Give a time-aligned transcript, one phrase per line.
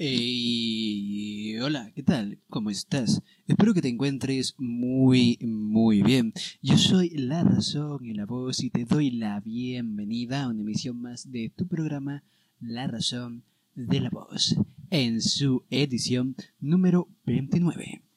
[0.00, 2.38] Hey, hola, ¿qué tal?
[2.48, 3.20] ¿Cómo estás?
[3.48, 6.32] Espero que te encuentres muy, muy bien.
[6.62, 11.02] Yo soy La Razón y la Voz y te doy la bienvenida a una emisión
[11.02, 12.22] más de tu programa
[12.60, 13.42] La Razón
[13.74, 14.54] de la Voz,
[14.90, 18.07] en su edición número 29.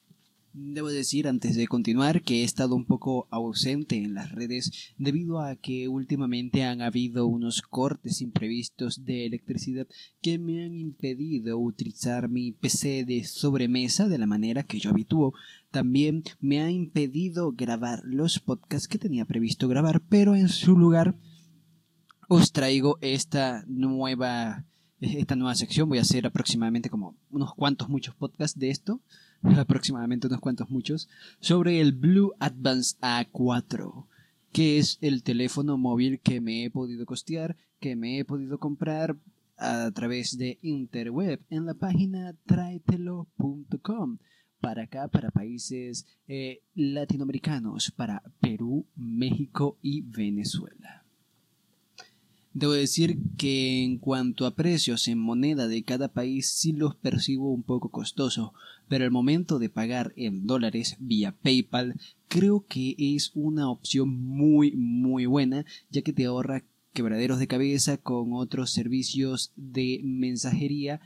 [0.54, 5.40] Debo decir antes de continuar que he estado un poco ausente en las redes debido
[5.40, 9.86] a que últimamente han habido unos cortes imprevistos de electricidad
[10.20, 15.32] que me han impedido utilizar mi PC de sobremesa de la manera que yo habitúo.
[15.70, 21.16] También me ha impedido grabar los podcasts que tenía previsto grabar, pero en su lugar
[22.28, 24.66] os traigo esta nueva
[25.00, 25.88] esta nueva sección.
[25.88, 29.00] Voy a hacer aproximadamente como unos cuantos muchos podcasts de esto
[29.58, 31.08] aproximadamente unos cuantos muchos,
[31.40, 34.06] sobre el Blue Advance A4,
[34.52, 39.16] que es el teléfono móvil que me he podido costear, que me he podido comprar
[39.56, 44.18] a través de interweb en la página traetelo.com
[44.60, 51.01] para acá, para países eh, latinoamericanos, para Perú, México y Venezuela.
[52.54, 57.50] Debo decir que en cuanto a precios en moneda de cada país sí los percibo
[57.50, 58.50] un poco costosos,
[58.88, 64.72] pero al momento de pagar en dólares vía PayPal creo que es una opción muy
[64.72, 71.00] muy buena ya que te ahorra quebraderos de cabeza con otros servicios de mensajería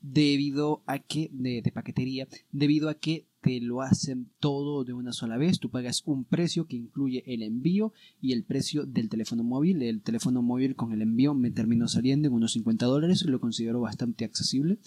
[0.00, 5.36] debido a que de, paquetería debido a que te lo hacen todo de una sola
[5.36, 5.60] vez.
[5.60, 9.82] Tú pagas un precio que incluye el envío y el precio del teléfono móvil.
[9.82, 13.24] El teléfono móvil con el envío me terminó saliendo en unos 50 dólares.
[13.24, 14.78] Lo considero bastante accesible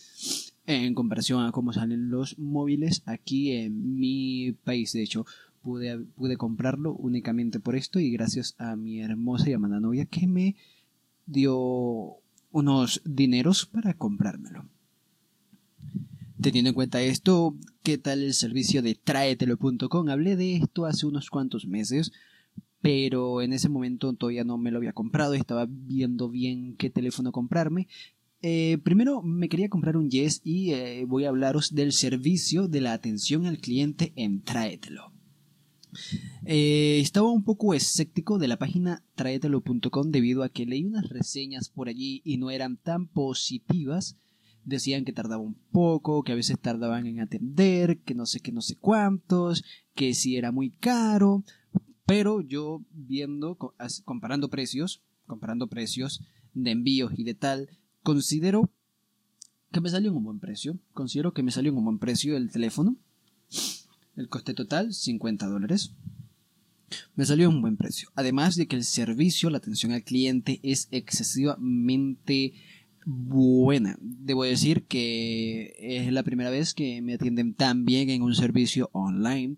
[0.66, 4.92] en comparación a cómo salen los móviles aquí en mi país.
[4.94, 5.26] De hecho,
[5.62, 10.28] pude, pude comprarlo únicamente por esto y gracias a mi hermosa y amada novia que
[10.28, 10.56] me
[11.26, 12.18] dio
[12.52, 14.66] unos dineros para comprármelo.
[16.42, 20.10] Teniendo en cuenta esto, ¿qué tal el servicio de traetelo.com?
[20.10, 22.12] Hablé de esto hace unos cuantos meses,
[22.82, 27.32] pero en ese momento todavía no me lo había comprado, estaba viendo bien qué teléfono
[27.32, 27.88] comprarme.
[28.42, 32.82] Eh, primero me quería comprar un Yes y eh, voy a hablaros del servicio de
[32.82, 35.14] la atención al cliente en Traetelo.
[36.46, 41.70] Eh, estaba un poco escéptico de la página traetelo.com debido a que leí unas reseñas
[41.70, 44.18] por allí y no eran tan positivas
[44.64, 48.52] decían que tardaba un poco, que a veces tardaban en atender, que no sé qué,
[48.52, 49.64] no sé cuántos,
[49.96, 51.44] que si era muy caro,
[52.06, 53.58] pero yo viendo,
[54.06, 56.22] comparando precios, comparando precios
[56.54, 57.70] de envíos y de tal,
[58.04, 58.70] considero
[59.72, 62.98] que me salió un buen precio, considero que me salió un buen precio el teléfono,
[64.16, 65.94] el coste total 50 dólares.
[67.16, 68.10] Me salió un buen precio.
[68.16, 72.54] Además de que el servicio, la atención al cliente es excesivamente
[73.06, 73.98] buena.
[74.00, 78.90] Debo decir que es la primera vez que me atienden tan bien en un servicio
[78.94, 79.58] online,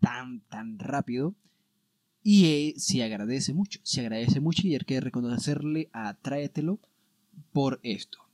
[0.00, 1.34] tan, tan rápido.
[2.22, 6.78] Y eh, se agradece mucho, se agradece mucho y hay que reconocerle a Tráetelo
[7.52, 8.29] por esto.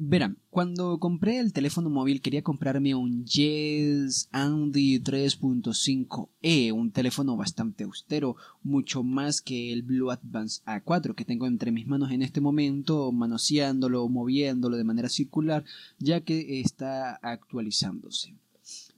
[0.00, 7.82] Verán, cuando compré el teléfono móvil quería comprarme un Yes Andy 3.5e, un teléfono bastante
[7.82, 12.40] austero, mucho más que el Blue Advance A4 que tengo entre mis manos en este
[12.40, 15.64] momento, manoseándolo, moviéndolo de manera circular,
[15.98, 18.36] ya que está actualizándose.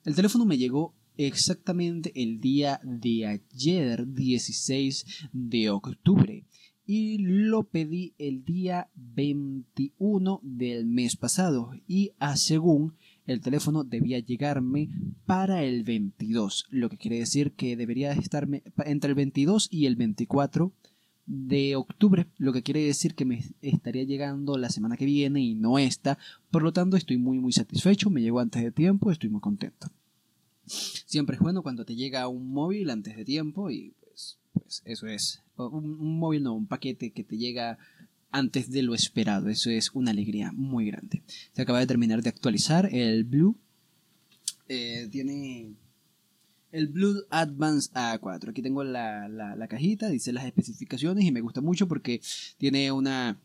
[0.05, 6.45] El teléfono me llegó exactamente el día de ayer, 16 de octubre
[6.93, 11.71] y lo pedí el día 21 del mes pasado.
[11.87, 12.95] Y a según
[13.29, 14.89] el teléfono debía llegarme
[15.25, 19.95] para el 22, lo que quiere decir que debería estarme entre el 22 y el
[19.95, 20.73] 24
[21.27, 25.55] de octubre, lo que quiere decir que me estaría llegando la semana que viene y
[25.55, 26.19] no esta,
[26.51, 29.93] por lo tanto estoy muy muy satisfecho, me llegó antes de tiempo, estoy muy contento.
[30.67, 35.07] Siempre es bueno cuando te llega un móvil antes de tiempo y pues, pues eso
[35.07, 37.79] es un, móvil, no, un paquete que te llega
[38.31, 39.49] antes de lo esperado.
[39.49, 41.23] Eso es una alegría muy grande.
[41.53, 43.57] Se acaba de terminar de actualizar el Blue.
[44.69, 45.75] Eh, tiene
[46.73, 48.51] el Blue Advance A4.
[48.51, 52.21] Aquí tengo la, la, cajita, dice las especificaciones y me gusta mucho porque
[52.59, 53.39] tiene una...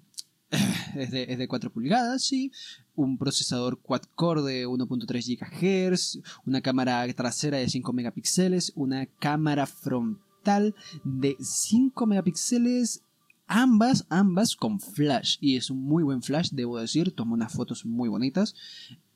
[0.95, 2.53] Es de, es de 4 pulgadas, sí.
[2.95, 6.19] Un procesador quad-core de 1.3 GHz.
[6.45, 8.71] Una cámara trasera de 5 megapíxeles.
[8.75, 10.24] Una cámara frontal
[11.03, 13.03] de 5 megapíxeles
[13.47, 15.37] ambas, ambas con flash.
[15.39, 17.13] Y es un muy buen flash, debo decir.
[17.13, 18.55] Toma unas fotos muy bonitas.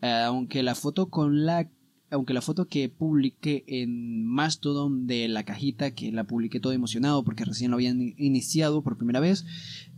[0.02, 1.70] Eh, aunque la foto con la
[2.12, 7.24] aunque la foto que publiqué en Mastodon de la cajita, que la publiqué todo emocionado
[7.24, 9.46] porque recién lo habían iniciado por primera vez,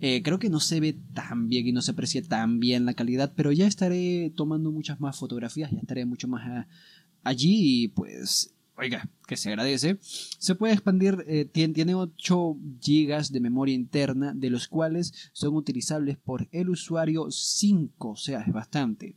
[0.01, 2.95] eh, creo que no se ve tan bien y no se aprecia tan bien la
[2.95, 6.68] calidad, pero ya estaré tomando muchas más fotografías, ya estaré mucho más
[7.24, 13.28] allí y pues oiga, que se agradece, se puede expandir, eh, tiene, tiene, 8 GB
[13.30, 18.51] de memoria interna, de los cuales son utilizables por el usuario 5, o sea, es
[18.51, 19.16] bastante.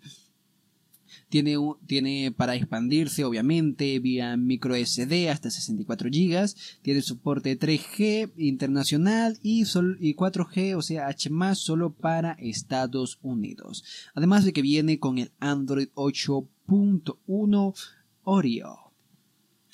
[1.28, 6.54] Tiene, para expandirse, obviamente, vía micro SD hasta 64 GB.
[6.82, 13.84] Tiene soporte 3G internacional y, y 4G, o sea, H solo para Estados Unidos.
[14.14, 17.74] Además de que viene con el Android 8.1
[18.22, 18.83] Oreo.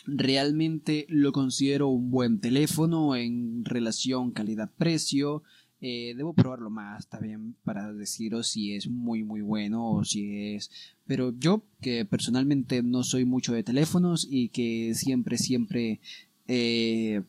[0.06, 5.42] Realmente lo considero un buen teléfono en relación calidad-precio.
[5.82, 10.70] Eh, debo probarlo más también para deciros si es muy muy bueno o si es...
[11.06, 16.00] Pero yo que personalmente no soy mucho de teléfonos y que siempre siempre...
[16.46, 17.22] Eh,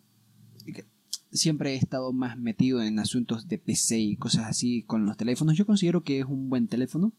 [1.32, 5.56] siempre he estado más metido en asuntos de PC y cosas así con los teléfonos.
[5.56, 7.14] Yo considero que es un buen teléfono.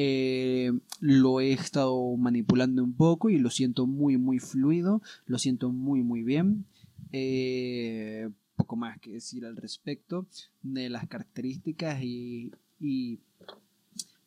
[0.00, 5.72] Eh, lo he estado manipulando un poco y lo siento muy muy fluido, lo siento
[5.72, 6.66] muy muy bien.
[7.10, 10.28] Eh, poco más que decir al respecto
[10.62, 13.18] de las características y, y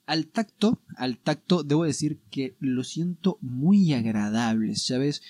[0.05, 5.21] al tacto, al tacto debo decir que lo siento muy agradable, ¿sabes?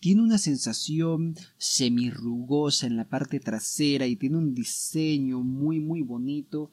[0.00, 6.72] Tiene una sensación semirrugosa en la parte trasera y tiene un diseño muy muy bonito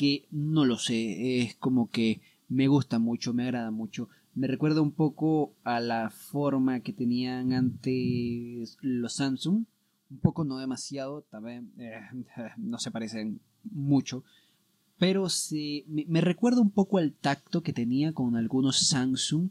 [0.00, 4.08] que no lo sé, es como que me gusta mucho, me agrada mucho.
[4.34, 9.66] Me recuerda un poco a la forma que tenían antes los Samsung,
[10.10, 12.00] un poco no demasiado, también eh,
[12.56, 14.24] no se parecen mucho,
[14.98, 19.50] pero se, me, recuerda un poco al tacto que tenía con algunos Samsung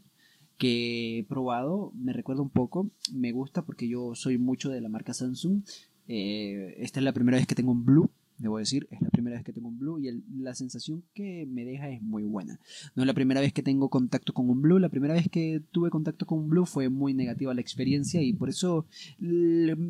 [0.58, 4.88] que he probado, me recuerda un poco, me gusta porque yo soy mucho de la
[4.88, 5.62] marca Samsung,
[6.08, 9.36] eh, esta es la primera vez que tengo un Blue, debo decir, es la primera
[9.36, 12.58] vez que tengo un Blue y la sensación que me deja es muy buena.
[12.94, 15.62] No es la primera vez que tengo contacto con un Blue, la primera vez que
[15.70, 18.86] tuve contacto con un Blue fue muy negativa la experiencia y por eso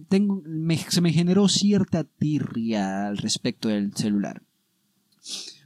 [0.09, 0.43] tengo,
[0.89, 4.43] se me generó cierta tirria al respecto del celular.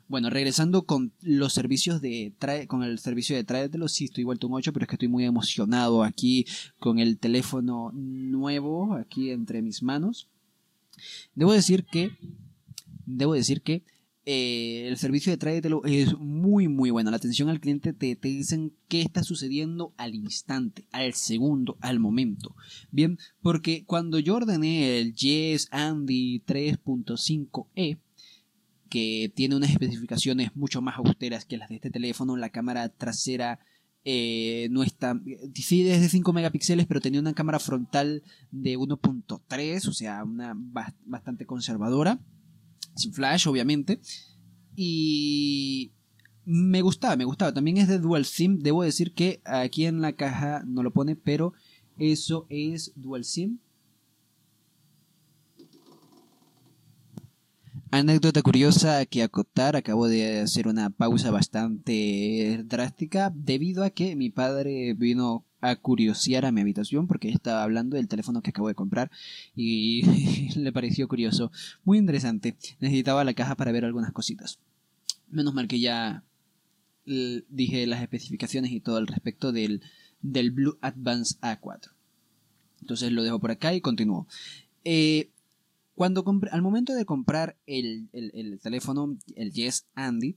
[0.06, 4.46] Bueno, regresando con los servicios de trae, con el servicio de tráetelo, sí estoy vuelto
[4.46, 6.44] un 8, pero es que estoy muy emocionado aquí
[6.78, 10.28] con el teléfono nuevo aquí entre mis manos.
[11.34, 12.12] Debo decir que
[13.06, 13.84] debo decir que
[14.26, 17.10] eh, el servicio de tráetelo es muy muy bueno.
[17.10, 22.00] La atención al cliente te, te, dicen qué está sucediendo al instante, al segundo, al
[22.00, 22.54] momento.
[22.90, 27.98] Bien, porque cuando yo ordené el Yes Andy 3.5e,
[28.88, 33.58] que tiene unas especificaciones mucho más austeras que las de este teléfono, la cámara trasera
[34.06, 35.20] eh, no está,
[35.54, 40.54] sí es de 5 megapíxeles, pero tenía una cámara frontal de 1.3, o sea, una
[40.56, 42.20] bastante conservadora
[42.94, 44.00] sin flash, obviamente.
[44.76, 45.92] Y
[46.44, 47.52] me gustaba, me gustaba.
[47.52, 48.58] También es de Dual SIM.
[48.60, 51.52] Debo decir que aquí en la caja no lo pone, pero
[51.98, 53.58] eso es Dual SIM.
[57.96, 64.30] Anécdota curiosa que acotar, acabo de hacer una pausa bastante drástica debido a que mi
[64.30, 68.74] padre vino a curiosear a mi habitación porque estaba hablando del teléfono que acabo de
[68.74, 69.12] comprar
[69.54, 70.02] y
[70.58, 71.52] le pareció curioso.
[71.84, 72.56] Muy interesante.
[72.80, 74.58] Necesitaba la caja para ver algunas cositas.
[75.30, 76.24] Menos mal que ya
[77.04, 79.82] dije las especificaciones y todo al respecto del,
[80.20, 81.92] del Blue Advance A4.
[82.80, 84.26] Entonces lo dejo por acá y continúo.
[84.82, 85.30] Eh,
[85.94, 90.36] cuando al momento de comprar el, el, el teléfono, el Yes Andy,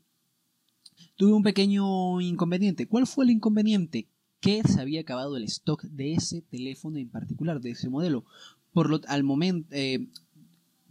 [1.16, 2.88] tuve un pequeño inconveniente.
[2.88, 4.08] ¿Cuál fue el inconveniente?
[4.40, 8.26] que se había acabado el stock de ese teléfono en particular, de ese modelo.
[8.74, 10.08] Por lo al momento eh,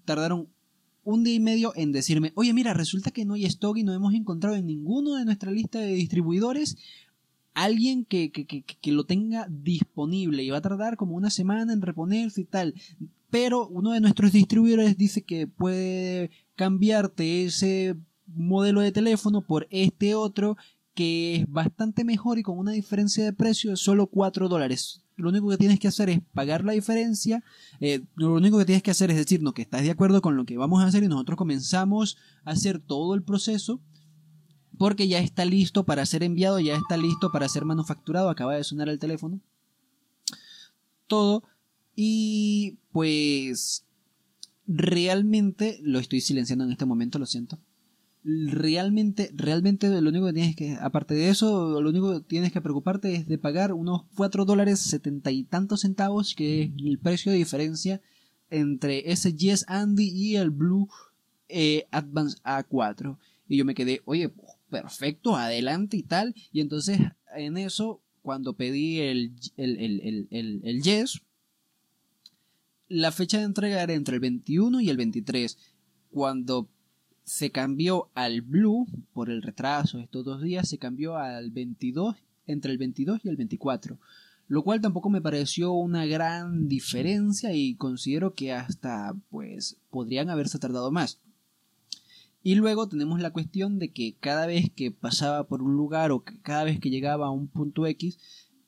[0.05, 0.49] tardaron
[1.05, 3.95] un día y medio en decirme, oye mira, resulta que no hay stock y no
[3.95, 6.77] hemos encontrado en ninguno de nuestra lista de distribuidores
[7.55, 11.73] alguien que, que, que, que, lo tenga disponible y va a tardar como una semana
[11.73, 12.75] en reponerse y tal.
[13.39, 17.95] Pero uno de nuestros distribuidores dice que puede cambiarte ese
[18.27, 20.57] modelo de teléfono por este otro
[20.95, 25.03] que es bastante mejor y con una diferencia de precio de solo 4 dólares.
[25.17, 27.45] Lo único que tienes que hacer es pagar la diferencia.
[27.79, 30.47] Eh, lo único que tienes que hacer es decirnos que estás de acuerdo con lo
[30.47, 32.17] que vamos a hacer y nosotros comenzamos
[32.47, 33.83] a hacer todo el proceso
[34.79, 38.31] porque ya está listo para ser enviado, ya está listo para ser manufacturado.
[38.31, 39.43] Acaba de sonar el teléfono.
[41.07, 41.43] Todo.
[41.97, 43.85] Y pues
[44.69, 47.59] realmente lo estoy silenciando en este momento, lo siento
[48.27, 52.61] realmente, realmente lo único que tienes que, aparte de eso, lo único que tienes que
[52.61, 57.31] preocuparte es de pagar unos 4 dólares 70 y tantos centavos, que es el precio
[57.31, 58.01] de diferencia
[58.51, 60.89] entre ese Yes Andy y el Blue
[61.49, 63.17] eh, Advance A4.
[63.49, 64.33] Y yo me quedé, oye,
[64.71, 66.35] perfecto, adelante y tal.
[66.51, 66.99] Y entonces
[67.37, 71.23] en eso, cuando pedí el, el, el, el, el Yes,
[72.89, 75.59] la fecha de entrega era entre el 21 y el 23.
[76.11, 76.69] Cuando
[77.25, 82.17] se cambió al Blue, por el retraso de estos dos días, se cambió al 22,
[82.47, 83.99] entre el 22 y el 24.
[84.49, 90.61] Lo cual tampoco me pareció una gran diferencia y considero que hasta pues podrían haberse
[90.61, 91.19] tardado más.
[92.45, 96.23] Y luego tenemos la cuestión de que cada vez que pasaba por un lugar o
[96.43, 98.21] cada vez que llegaba a un punto X,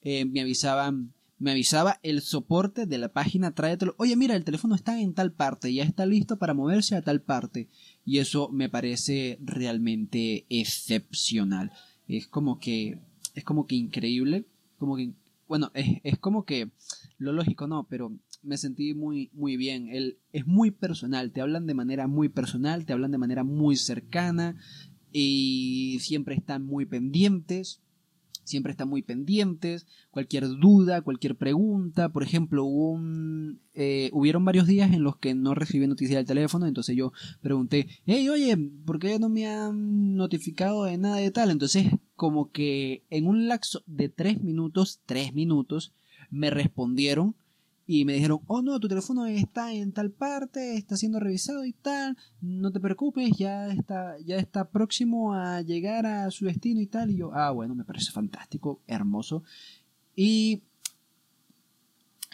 [0.03, 3.95] eh, me avisaban me avisaba el soporte de la página tráetelo.
[3.99, 7.23] Oye, mira, el teléfono está en tal parte, ya está listo para moverse a tal
[7.23, 7.69] parte.
[8.05, 11.73] Y eso me parece realmente excepcional.
[12.09, 13.01] Es como que,
[13.35, 14.47] es como que increíble.
[14.79, 15.13] Como que,
[15.47, 16.71] bueno, es, es como que
[17.19, 19.89] lo lógico no, pero me sentí muy, muy bien.
[19.89, 23.77] Él es muy personal, te hablan de manera muy personal, te hablan de manera muy
[23.77, 24.57] cercana
[25.13, 27.81] y siempre están muy pendientes
[28.49, 34.67] siempre están muy pendientes, cualquier duda, cualquier pregunta, por ejemplo, hubo un, eh, hubieron varios
[34.67, 38.99] días en los que no recibí noticia del teléfono, entonces yo pregunté, hey, oye, ¿por
[38.99, 41.51] qué no me han notificado de nada de tal?
[41.51, 41.87] Entonces,
[42.17, 45.93] como que en un lapso de tres minutos, tres minutos,
[46.31, 47.37] me respondieron
[47.91, 51.73] y me dijeron, oh no, tu teléfono está en tal parte, está siendo revisado y
[51.73, 56.87] tal, no te preocupes, ya está, ya está próximo a llegar a su destino y
[56.87, 57.11] tal.
[57.11, 59.43] Y yo, ah, bueno, me parece fantástico, hermoso.
[60.15, 60.65] Y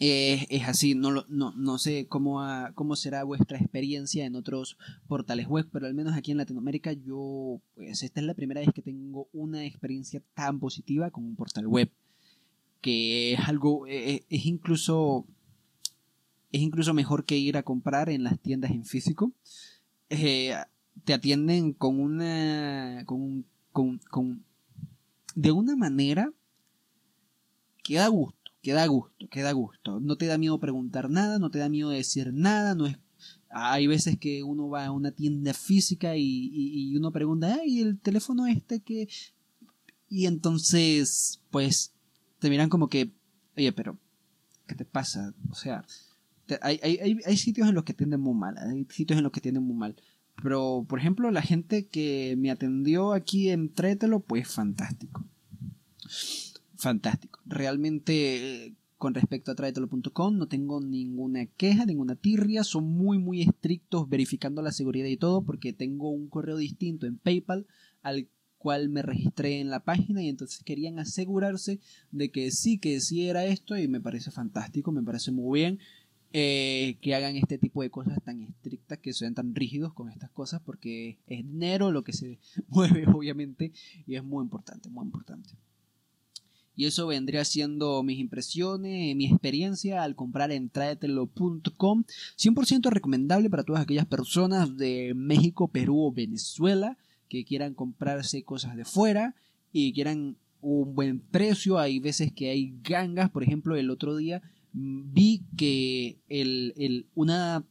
[0.00, 2.44] eh, es así, no, no, no sé cómo,
[2.74, 7.60] cómo será vuestra experiencia en otros portales web, pero al menos aquí en Latinoamérica yo,
[7.76, 11.68] pues esta es la primera vez que tengo una experiencia tan positiva con un portal
[11.68, 11.92] web
[12.84, 15.24] que es algo, eh, es incluso
[16.54, 19.32] es incluso mejor que ir a comprar en las tiendas en físico.
[20.08, 20.54] Eh,
[21.04, 23.02] te atienden con una.
[23.06, 24.44] Con, con, con,
[25.34, 26.32] de una manera
[27.82, 29.98] que da gusto, que da gusto, que da gusto.
[29.98, 32.98] No te da miedo preguntar nada, no te da miedo decir nada, no es.
[33.48, 37.98] Hay veces que uno va a una tienda física y, y, uno pregunta, ay, el
[37.98, 39.08] teléfono este que.
[40.08, 41.92] Y entonces, pues,
[42.38, 43.10] te miran como que,
[43.56, 43.98] oye, pero,
[44.68, 45.34] ¿qué te pasa?
[45.50, 45.84] O sea,
[46.62, 49.40] hay, hay, hay, sitios en los que tienden muy mal, hay sitios en los que
[49.40, 49.96] tienden muy mal.
[50.42, 55.24] Pero, por ejemplo, la gente que me atendió aquí en Trételo, pues fantástico.
[56.76, 57.40] Fantástico.
[57.46, 62.64] Realmente, con respecto a trételo.com, no tengo ninguna queja, ninguna tirria.
[62.64, 67.18] Son muy, muy estrictos verificando la seguridad y todo, porque tengo un correo distinto en
[67.18, 67.66] PayPal
[68.02, 71.80] al cual me registré en la página y entonces querían asegurarse
[72.12, 75.80] de que sí, que sí era esto y me parece fantástico, me parece muy bien.
[76.36, 80.30] Eh, que hagan este tipo de cosas tan estrictas, que sean tan rígidos con estas
[80.30, 83.70] cosas, porque es dinero lo que se mueve, obviamente,
[84.04, 85.50] y es muy importante, muy importante.
[86.74, 92.02] Y eso vendría siendo mis impresiones, mi experiencia al comprar en traetelo.com.
[92.36, 96.98] 100% recomendable para todas aquellas personas de México, Perú o Venezuela
[97.28, 99.36] que quieran comprarse cosas de fuera
[99.72, 101.78] y quieran un buen precio.
[101.78, 104.42] Hay veces que hay gangas, por ejemplo, el otro día
[104.74, 107.64] vi que el, el, una,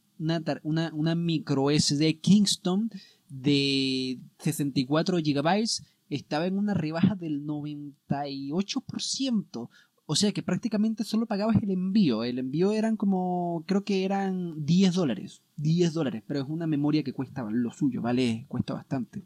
[0.63, 2.89] una, una, micro SD Kingston
[3.29, 5.65] de 64 GB
[6.09, 9.69] estaba en una rebaja del 98%.
[10.05, 12.23] O sea que prácticamente solo pagabas el envío.
[12.23, 15.41] El envío eran como, creo que eran 10 dólares.
[15.57, 18.45] 10 dólares, pero es una memoria que cuesta lo suyo, ¿vale?
[18.47, 19.23] Cuesta bastante.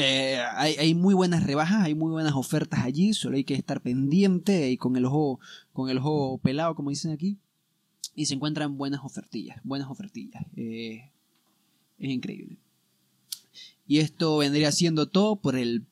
[0.00, 4.70] Eh, hay, muy buenas rebajas, hay muy buenas ofertas allí, solo hay que estar pendiente
[4.70, 5.40] y con el ojo,
[5.72, 7.36] con el ojo pelado, como dicen aquí,
[8.14, 10.46] y se encuentran buenas ofertillas, buenas ofertillas.
[10.54, 11.10] Eh,
[11.98, 12.58] es increíble.
[13.88, 15.84] Y esto vendría siendo todo por el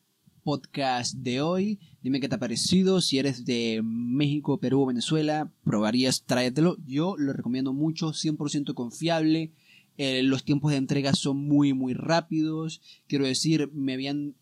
[0.45, 1.81] podcast de hoy.
[2.01, 3.01] Dime qué te ha parecido.
[3.01, 6.77] Si eres de México, Perú o Venezuela, probarías tráetelo.
[6.87, 9.51] Yo lo recomiendo mucho, 100% confiable.
[9.99, 12.83] Eh, los tiempos de entrega son muy, muy rápidos.
[13.07, 14.35] Quiero decir, me habían.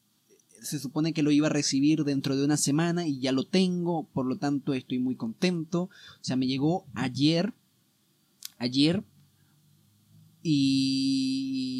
[0.62, 4.08] Se supone que lo iba a recibir dentro de una semana y ya lo tengo,
[4.12, 5.82] por lo tanto estoy muy contento.
[5.82, 5.90] O
[6.22, 7.52] sea, me llegó ayer.
[8.58, 9.04] Ayer.
[10.42, 11.70] Y.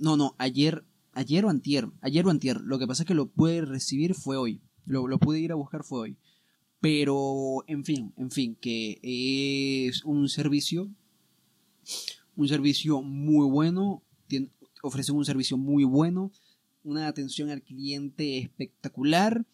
[0.00, 0.84] No, no, ayer.
[1.12, 1.88] Ayer o antier.
[2.00, 2.60] Ayer o antier.
[2.60, 4.60] Lo que pasa es que lo pude recibir fue hoy.
[4.86, 6.16] Lo, lo pude ir a buscar fue hoy.
[6.80, 10.90] Pero, en fin, en fin, que es un servicio
[12.40, 14.02] un servicio muy bueno.
[14.82, 16.32] ofrecen un servicio muy bueno,
[16.84, 19.44] una atención al cliente espectacular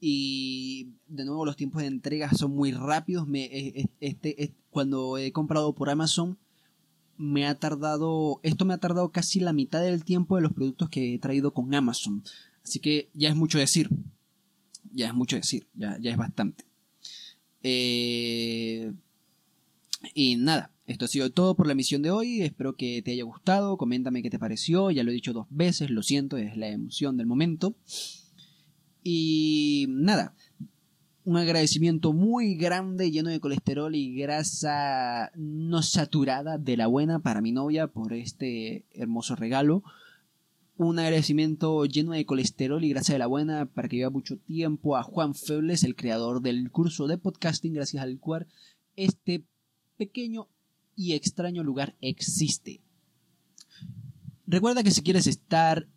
[0.00, 3.28] y de nuevo los tiempos de entrega son muy rápidos.
[3.28, 6.38] Me, e, e, este, cuando he comprado por Amazon
[7.16, 10.88] me ha tardado, esto me ha tardado casi la mitad del tiempo de los productos
[10.88, 12.24] que he traído con Amazon.
[12.64, 13.90] Así que ya es mucho decir.
[14.92, 16.64] Ya es mucho decir, ya, ya es bastante.
[17.62, 18.92] Eh,
[20.14, 22.42] y nada, esto ha sido todo por la emisión de hoy.
[22.42, 23.78] Espero que te haya gustado.
[23.78, 24.90] Coméntame qué te pareció.
[24.90, 27.74] Ya lo he dicho dos veces, lo siento, es la emoción del momento.
[29.02, 30.34] Y nada,
[31.24, 37.40] un agradecimiento muy grande, lleno de colesterol y grasa no saturada de la buena para
[37.40, 39.82] mi novia por este hermoso regalo.
[40.76, 44.96] Un agradecimiento lleno de colesterol y grasa de la buena para que lleva mucho tiempo
[44.96, 48.48] a Juan Febles, el creador del curso de podcasting, gracias al cual
[48.96, 49.44] este
[49.96, 50.48] pequeño
[50.96, 52.82] y extraño lugar existe.
[54.46, 55.88] Recuerda que si quieres estar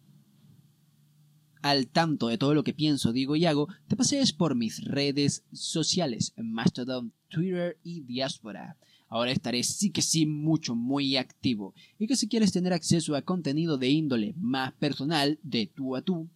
[1.61, 5.43] al tanto de todo lo que pienso, digo y hago, te pasees por mis redes
[5.51, 8.77] sociales, Mastodon, Twitter y Diaspora.
[9.09, 11.73] Ahora estaré sí que sí mucho, muy activo.
[11.97, 16.01] Y que si quieres tener acceso a contenido de índole más personal, de tú a
[16.01, 16.29] tú,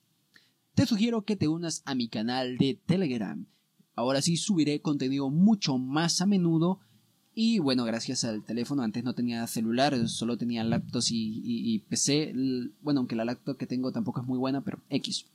[0.73, 3.45] te sugiero que te unas a mi canal de Telegram.
[3.93, 6.79] Ahora sí subiré contenido mucho más a menudo
[7.33, 12.33] y bueno, gracias al teléfono, antes no tenía celular, solo tenía laptops y, PC.
[12.81, 15.27] Bueno, aunque la laptop que tengo tampoco es muy buena, pero X.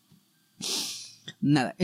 [1.41, 1.75] Nada,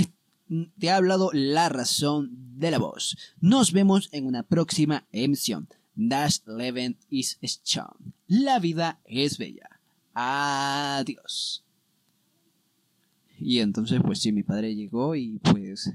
[0.78, 3.16] te ha hablado la razón de la voz.
[3.40, 5.68] Nos vemos en una próxima emisión.
[5.94, 8.12] Dash Leven is strong.
[8.26, 9.80] La vida es bella.
[10.14, 11.64] Adiós.
[13.38, 15.90] Y entonces, pues sí, mi padre llegó y pues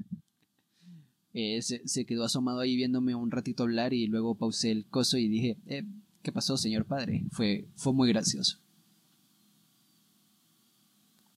[1.40, 5.28] eh, se, quedó asomado ahí viéndome un ratito hablar y luego pausé el coso y
[5.28, 5.84] dije, eh,
[6.24, 7.26] ¿qué pasó, señor padre?
[7.30, 8.58] Fue, fue muy gracioso.